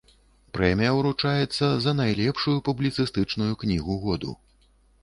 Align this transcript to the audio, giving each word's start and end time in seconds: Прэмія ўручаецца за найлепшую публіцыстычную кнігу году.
Прэмія 0.57 0.93
ўручаецца 0.99 1.69
за 1.85 1.91
найлепшую 2.01 2.55
публіцыстычную 2.71 3.53
кнігу 3.67 4.01
году. 4.09 4.31